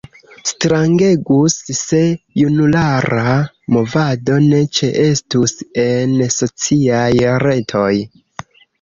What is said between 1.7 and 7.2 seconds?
se junulara movado ne ĉeestus en sociaj